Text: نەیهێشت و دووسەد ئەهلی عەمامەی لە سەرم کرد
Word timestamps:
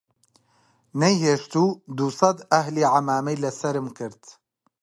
نەیهێشت 0.99 1.51
و 1.63 1.65
دووسەد 1.97 2.37
ئەهلی 2.51 2.89
عەمامەی 2.93 3.41
لە 3.43 3.51
سەرم 3.59 3.87
کرد 3.97 4.21